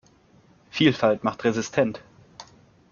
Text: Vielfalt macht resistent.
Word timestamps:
Vielfalt 0.71 1.23
macht 1.23 1.43
resistent. 1.43 2.01